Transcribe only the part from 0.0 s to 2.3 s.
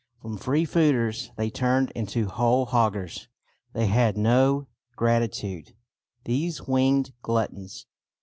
From free fooders they turned into